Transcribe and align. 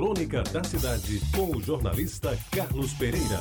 Crônica 0.00 0.42
da 0.44 0.64
Cidade, 0.64 1.20
com 1.36 1.54
o 1.54 1.60
jornalista 1.60 2.34
Carlos 2.50 2.94
Pereira. 2.94 3.38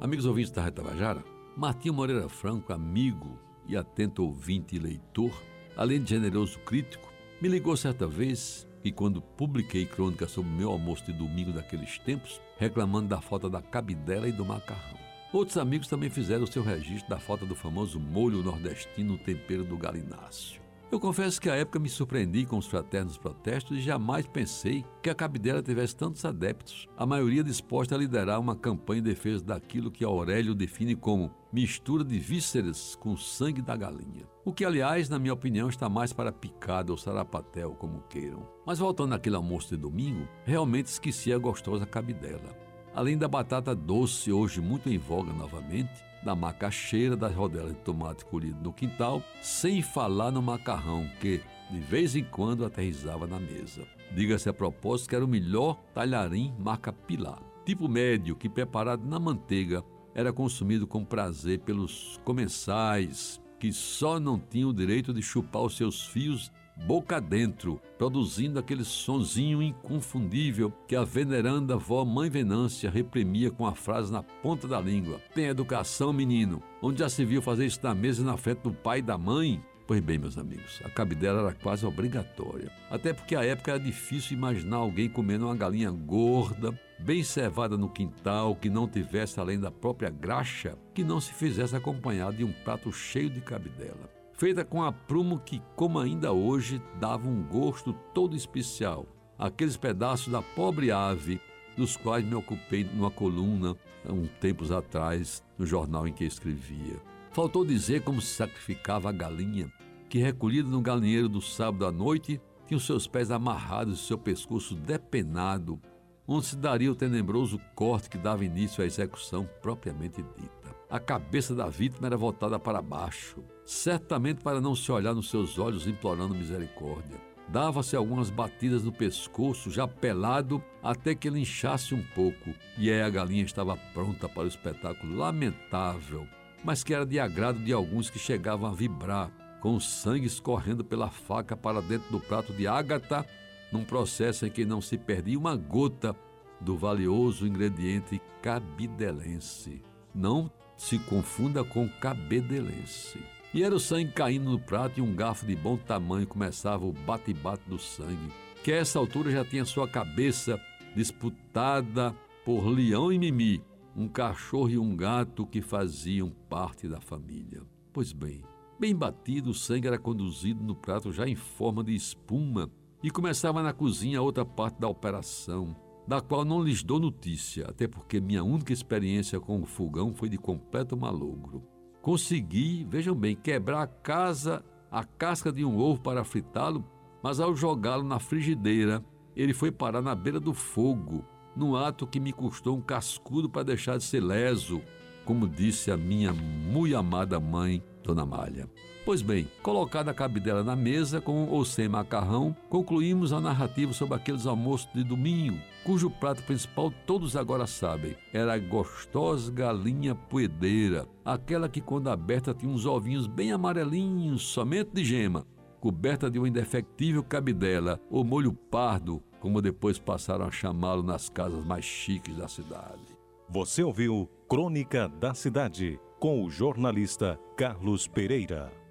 Amigos 0.00 0.24
ouvintes 0.24 0.50
da 0.50 0.62
Retabajara, 0.64 1.22
Martinho 1.54 1.92
Moreira 1.92 2.26
Franco, 2.30 2.72
amigo 2.72 3.38
e 3.66 3.76
atento 3.76 4.24
ouvinte 4.24 4.76
e 4.76 4.78
leitor, 4.78 5.30
além 5.76 6.02
de 6.02 6.08
generoso 6.08 6.58
crítico, 6.60 7.12
me 7.38 7.50
ligou 7.50 7.76
certa 7.76 8.06
vez 8.06 8.66
e 8.82 8.90
quando 8.90 9.20
publiquei 9.20 9.84
crônica 9.84 10.26
sobre 10.26 10.50
meu 10.50 10.70
almoço 10.70 11.04
de 11.04 11.12
domingo 11.12 11.52
daqueles 11.52 11.98
tempos, 11.98 12.40
reclamando 12.56 13.08
da 13.08 13.20
falta 13.20 13.50
da 13.50 13.60
cabidela 13.60 14.26
e 14.26 14.32
do 14.32 14.42
macarrão. 14.42 14.98
Outros 15.34 15.58
amigos 15.58 15.86
também 15.86 16.08
fizeram 16.08 16.44
o 16.44 16.50
seu 16.50 16.62
registro 16.62 17.10
da 17.10 17.18
falta 17.18 17.44
do 17.44 17.54
famoso 17.54 18.00
molho 18.00 18.42
nordestino 18.42 19.12
no 19.12 19.18
tempero 19.18 19.64
do 19.64 19.76
galináceo. 19.76 20.66
Eu 20.90 20.98
confesso 20.98 21.38
que 21.38 21.50
à 21.50 21.54
época 21.54 21.78
me 21.78 21.88
surpreendi 21.88 22.46
com 22.46 22.56
os 22.56 22.66
fraternos 22.66 23.18
protestos 23.18 23.76
e 23.76 23.80
jamais 23.82 24.26
pensei 24.26 24.86
que 25.02 25.10
a 25.10 25.14
cabidela 25.14 25.62
tivesse 25.62 25.94
tantos 25.94 26.24
adeptos, 26.24 26.88
a 26.96 27.04
maioria 27.04 27.44
disposta 27.44 27.94
a 27.94 27.98
liderar 27.98 28.40
uma 28.40 28.56
campanha 28.56 29.00
em 29.00 29.02
defesa 29.02 29.44
daquilo 29.44 29.90
que 29.90 30.02
Aurélio 30.02 30.54
define 30.54 30.96
como 30.96 31.30
mistura 31.52 32.02
de 32.02 32.18
vísceras 32.18 32.96
com 32.96 33.14
sangue 33.18 33.60
da 33.60 33.76
galinha. 33.76 34.26
O 34.46 34.52
que, 34.52 34.64
aliás, 34.64 35.10
na 35.10 35.18
minha 35.18 35.34
opinião, 35.34 35.68
está 35.68 35.90
mais 35.90 36.14
para 36.14 36.32
picada 36.32 36.90
ou 36.90 36.96
sarapatel, 36.96 37.72
como 37.72 38.04
queiram. 38.08 38.48
Mas 38.64 38.78
voltando 38.78 39.14
àquele 39.14 39.36
almoço 39.36 39.68
de 39.68 39.76
domingo, 39.76 40.26
realmente 40.46 40.86
esqueci 40.86 41.30
a 41.30 41.36
gostosa 41.36 41.84
cabidela. 41.84 42.67
Além 42.94 43.16
da 43.16 43.28
batata 43.28 43.74
doce, 43.74 44.32
hoje 44.32 44.60
muito 44.60 44.88
em 44.88 44.98
voga 44.98 45.32
novamente, 45.32 46.02
da 46.22 46.34
macaxeira, 46.34 47.16
das 47.16 47.34
rodelas 47.34 47.72
de 47.72 47.80
tomate 47.80 48.24
colhido 48.24 48.60
no 48.62 48.72
quintal, 48.72 49.22
sem 49.40 49.82
falar 49.82 50.32
no 50.32 50.42
macarrão 50.42 51.08
que, 51.20 51.40
de 51.70 51.80
vez 51.80 52.16
em 52.16 52.24
quando, 52.24 52.64
aterrizava 52.64 53.26
na 53.26 53.38
mesa. 53.38 53.86
Diga-se 54.14 54.48
a 54.48 54.52
propósito 54.52 55.10
que 55.10 55.16
era 55.16 55.24
o 55.24 55.28
melhor 55.28 55.78
talharim 55.94 56.52
marca 56.58 56.92
Pilar, 56.92 57.40
tipo 57.64 57.88
médio 57.88 58.34
que, 58.34 58.48
preparado 58.48 59.06
na 59.06 59.18
manteiga, 59.20 59.84
era 60.14 60.32
consumido 60.32 60.86
com 60.86 61.04
prazer 61.04 61.60
pelos 61.60 62.18
comensais 62.24 63.40
que 63.60 63.72
só 63.72 64.18
não 64.18 64.38
tinham 64.38 64.70
o 64.70 64.74
direito 64.74 65.12
de 65.12 65.22
chupar 65.22 65.62
os 65.62 65.76
seus 65.76 66.06
fios 66.06 66.50
boca 66.86 67.20
dentro, 67.20 67.80
produzindo 67.96 68.58
aquele 68.58 68.84
sonzinho 68.84 69.62
inconfundível 69.62 70.72
que 70.86 70.94
a 70.94 71.04
veneranda 71.04 71.74
avó 71.74 72.04
Mãe 72.04 72.30
Venância 72.30 72.90
reprimia 72.90 73.50
com 73.50 73.66
a 73.66 73.74
frase 73.74 74.12
na 74.12 74.22
ponta 74.22 74.68
da 74.68 74.80
língua: 74.80 75.20
Tem 75.34 75.46
educação, 75.46 76.12
menino. 76.12 76.62
Onde 76.80 77.00
já 77.00 77.08
se 77.08 77.24
viu 77.24 77.42
fazer 77.42 77.66
isso 77.66 77.80
na 77.82 77.94
mesa 77.94 78.24
na 78.24 78.36
frente 78.36 78.60
do 78.60 78.72
pai 78.72 79.00
e 79.00 79.02
da 79.02 79.18
mãe? 79.18 79.60
Pois 79.86 80.00
bem, 80.00 80.18
meus 80.18 80.36
amigos, 80.36 80.82
a 80.84 80.90
cabidela 80.90 81.40
era 81.40 81.54
quase 81.54 81.86
obrigatória. 81.86 82.70
Até 82.90 83.14
porque 83.14 83.34
à 83.34 83.42
época 83.42 83.70
era 83.70 83.80
difícil 83.80 84.36
imaginar 84.36 84.76
alguém 84.76 85.08
comendo 85.08 85.46
uma 85.46 85.56
galinha 85.56 85.90
gorda, 85.90 86.78
bem 86.98 87.22
cevada 87.22 87.74
no 87.74 87.88
quintal, 87.88 88.54
que 88.54 88.68
não 88.68 88.86
tivesse 88.86 89.40
além 89.40 89.58
da 89.58 89.70
própria 89.70 90.10
graxa, 90.10 90.76
que 90.92 91.02
não 91.02 91.18
se 91.18 91.32
fizesse 91.32 91.74
acompanhado 91.74 92.36
de 92.36 92.44
um 92.44 92.52
prato 92.52 92.92
cheio 92.92 93.30
de 93.30 93.40
cabidela 93.40 94.17
feita 94.38 94.64
com 94.64 94.84
aprumo 94.84 95.40
que, 95.40 95.60
como 95.74 95.98
ainda 95.98 96.32
hoje, 96.32 96.80
dava 97.00 97.28
um 97.28 97.42
gosto 97.42 97.92
todo 98.14 98.36
especial. 98.36 99.04
Aqueles 99.36 99.76
pedaços 99.76 100.28
da 100.28 100.40
pobre 100.40 100.92
ave 100.92 101.40
dos 101.76 101.96
quais 101.96 102.24
me 102.24 102.36
ocupei 102.36 102.84
numa 102.84 103.10
coluna 103.10 103.76
há 104.06 104.40
tempos 104.40 104.70
atrás 104.70 105.42
no 105.58 105.66
jornal 105.66 106.06
em 106.06 106.12
que 106.12 106.24
escrevia. 106.24 107.02
Faltou 107.32 107.64
dizer 107.64 108.02
como 108.02 108.22
se 108.22 108.32
sacrificava 108.34 109.08
a 109.08 109.12
galinha, 109.12 109.72
que 110.08 110.18
recolhida 110.18 110.68
no 110.68 110.80
galinheiro 110.80 111.28
do 111.28 111.40
sábado 111.40 111.84
à 111.84 111.90
noite, 111.90 112.40
tinha 112.66 112.78
os 112.78 112.86
seus 112.86 113.08
pés 113.08 113.32
amarrados 113.32 113.98
e 113.98 114.06
seu 114.06 114.16
pescoço 114.16 114.76
depenado, 114.76 115.80
onde 116.28 116.44
se 116.44 116.56
daria 116.56 116.92
o 116.92 116.94
tenebroso 116.94 117.58
corte 117.74 118.10
que 118.10 118.18
dava 118.18 118.44
início 118.44 118.84
à 118.84 118.86
execução 118.86 119.48
propriamente 119.62 120.22
dita. 120.36 120.76
A 120.90 121.00
cabeça 121.00 121.54
da 121.54 121.68
vítima 121.68 122.06
era 122.06 122.16
voltada 122.18 122.58
para 122.58 122.82
baixo, 122.82 123.42
certamente 123.64 124.42
para 124.42 124.60
não 124.60 124.76
se 124.76 124.92
olhar 124.92 125.14
nos 125.14 125.30
seus 125.30 125.58
olhos 125.58 125.86
implorando 125.86 126.34
misericórdia. 126.34 127.16
Dava-se 127.48 127.96
algumas 127.96 128.28
batidas 128.28 128.84
no 128.84 128.92
pescoço, 128.92 129.70
já 129.70 129.88
pelado, 129.88 130.62
até 130.82 131.14
que 131.14 131.28
ele 131.28 131.40
inchasse 131.40 131.94
um 131.94 132.02
pouco, 132.14 132.50
e 132.76 132.90
aí 132.90 133.00
a 133.00 133.08
galinha 133.08 133.42
estava 133.42 133.74
pronta 133.94 134.28
para 134.28 134.44
o 134.44 134.48
espetáculo 134.48 135.16
lamentável, 135.16 136.26
mas 136.62 136.84
que 136.84 136.92
era 136.92 137.06
de 137.06 137.18
agrado 137.18 137.58
de 137.58 137.72
alguns 137.72 138.10
que 138.10 138.18
chegavam 138.18 138.70
a 138.70 138.74
vibrar, 138.74 139.30
com 139.60 139.74
o 139.74 139.80
sangue 139.80 140.26
escorrendo 140.26 140.84
pela 140.84 141.08
faca 141.08 141.56
para 141.56 141.80
dentro 141.80 142.10
do 142.10 142.20
prato 142.20 142.52
de 142.52 142.66
ágata, 142.66 143.24
num 143.72 143.84
processo 143.84 144.46
em 144.46 144.50
que 144.50 144.64
não 144.64 144.80
se 144.80 144.96
perdia 144.96 145.38
uma 145.38 145.56
gota 145.56 146.14
do 146.60 146.76
valioso 146.76 147.46
ingrediente 147.46 148.20
cabidelense. 148.42 149.82
Não 150.14 150.50
se 150.76 150.98
confunda 150.98 151.64
com 151.64 151.88
cabedelense. 151.88 153.18
E 153.52 153.62
era 153.62 153.74
o 153.74 153.80
sangue 153.80 154.12
caindo 154.12 154.50
no 154.50 154.58
prato 154.58 154.98
e 154.98 155.02
um 155.02 155.14
garfo 155.14 155.46
de 155.46 155.56
bom 155.56 155.76
tamanho 155.76 156.26
começava 156.26 156.84
o 156.84 156.92
bate-bate 156.92 157.68
do 157.68 157.78
sangue, 157.78 158.32
que 158.62 158.72
a 158.72 158.76
essa 158.76 158.98
altura 158.98 159.30
já 159.30 159.44
tinha 159.44 159.64
sua 159.64 159.88
cabeça 159.88 160.60
disputada 160.94 162.14
por 162.44 162.66
Leão 162.66 163.12
e 163.12 163.18
Mimi, 163.18 163.62
um 163.96 164.06
cachorro 164.06 164.70
e 164.70 164.78
um 164.78 164.94
gato 164.94 165.46
que 165.46 165.62
faziam 165.62 166.30
parte 166.48 166.86
da 166.86 167.00
família. 167.00 167.62
Pois 167.92 168.12
bem, 168.12 168.42
bem 168.78 168.94
batido, 168.94 169.50
o 169.50 169.54
sangue 169.54 169.88
era 169.88 169.98
conduzido 169.98 170.62
no 170.62 170.74
prato 170.74 171.12
já 171.12 171.26
em 171.26 171.34
forma 171.34 171.82
de 171.82 171.94
espuma 171.94 172.70
e 173.02 173.10
começava 173.10 173.62
na 173.62 173.72
cozinha 173.72 174.20
outra 174.20 174.44
parte 174.44 174.80
da 174.80 174.88
operação, 174.88 175.76
da 176.06 176.20
qual 176.20 176.44
não 176.44 176.62
lhes 176.62 176.82
dou 176.82 176.98
notícia, 176.98 177.66
até 177.68 177.86
porque 177.86 178.20
minha 178.20 178.42
única 178.42 178.72
experiência 178.72 179.38
com 179.38 179.60
o 179.60 179.66
fogão 179.66 180.14
foi 180.14 180.28
de 180.28 180.38
completo 180.38 180.96
malogro. 180.96 181.62
Consegui, 182.00 182.86
vejam 182.88 183.14
bem, 183.14 183.36
quebrar 183.36 183.82
a 183.82 183.86
casa, 183.86 184.64
a 184.90 185.04
casca 185.04 185.52
de 185.52 185.64
um 185.64 185.78
ovo 185.78 186.00
para 186.00 186.24
fritá-lo, 186.24 186.84
mas 187.22 187.40
ao 187.40 187.54
jogá-lo 187.54 188.02
na 188.02 188.18
frigideira, 188.18 189.04
ele 189.36 189.52
foi 189.52 189.70
parar 189.70 190.00
na 190.00 190.14
beira 190.14 190.40
do 190.40 190.54
fogo, 190.54 191.24
num 191.54 191.76
ato 191.76 192.06
que 192.06 192.18
me 192.18 192.32
custou 192.32 192.76
um 192.76 192.80
cascudo 192.80 193.48
para 193.48 193.64
deixar 193.64 193.98
de 193.98 194.04
ser 194.04 194.20
leso, 194.20 194.80
como 195.24 195.46
disse 195.46 195.90
a 195.90 195.96
minha 195.96 196.32
muito 196.32 196.96
amada 196.96 197.38
mãe, 197.38 197.82
Dona 198.08 198.24
Malha. 198.24 198.66
Pois 199.04 199.20
bem, 199.20 199.46
colocada 199.62 200.10
a 200.10 200.14
cabidela 200.14 200.64
na 200.64 200.74
mesa, 200.74 201.20
com 201.20 201.46
ou 201.46 201.64
sem 201.64 201.88
macarrão, 201.88 202.56
concluímos 202.70 203.32
a 203.32 203.40
narrativa 203.40 203.92
sobre 203.92 204.14
aqueles 204.14 204.46
almoços 204.46 204.88
de 204.94 205.04
domingo, 205.04 205.58
cujo 205.84 206.10
prato 206.10 206.42
principal 206.42 206.90
todos 207.06 207.36
agora 207.36 207.66
sabem. 207.66 208.16
Era 208.32 208.54
a 208.54 208.58
gostosa 208.58 209.52
galinha 209.52 210.14
poedeira, 210.14 211.06
aquela 211.24 211.68
que 211.68 211.80
quando 211.80 212.08
aberta 212.08 212.54
tinha 212.54 212.72
uns 212.72 212.86
ovinhos 212.86 213.26
bem 213.26 213.52
amarelinhos, 213.52 214.42
somente 214.42 214.90
de 214.92 215.04
gema, 215.04 215.46
coberta 215.80 216.30
de 216.30 216.38
uma 216.38 216.48
indefectível 216.48 217.22
cabidela, 217.22 218.00
ou 218.10 218.24
molho 218.24 218.52
pardo, 218.52 219.22
como 219.38 219.62
depois 219.62 219.98
passaram 219.98 220.46
a 220.46 220.50
chamá-lo 220.50 221.02
nas 221.02 221.28
casas 221.28 221.64
mais 221.64 221.84
chiques 221.84 222.36
da 222.36 222.48
cidade. 222.48 223.16
Você 223.50 223.82
ouviu 223.82 224.28
Crônica 224.48 225.08
da 225.08 225.32
Cidade 225.34 225.98
com 226.18 226.44
o 226.44 226.50
jornalista 226.50 227.38
Carlos 227.56 228.08
Pereira. 228.08 228.87